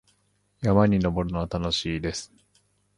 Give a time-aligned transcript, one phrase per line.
[0.61, 2.33] 山に登るのは楽しいです。